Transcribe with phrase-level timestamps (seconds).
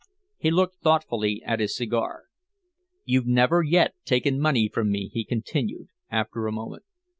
[0.39, 2.23] He looked thoughtfully at his cigar.
[3.05, 6.81] "You've never yet taken money from me," he continued, after a moment.